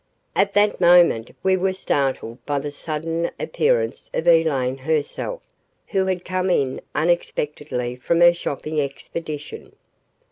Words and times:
At 0.35 0.53
that 0.55 0.81
moment 0.81 1.29
we 1.43 1.55
were 1.55 1.73
startled 1.73 2.43
by 2.47 2.57
the 2.57 2.71
sudden 2.71 3.29
appearance 3.39 4.09
of 4.15 4.27
Elaine 4.27 4.79
herself, 4.79 5.43
who 5.89 6.07
had 6.07 6.25
come 6.25 6.49
in 6.49 6.81
unexpectedly 6.95 7.97
from 7.97 8.21
her 8.21 8.33
shopping 8.33 8.81
expedition. 8.81 9.73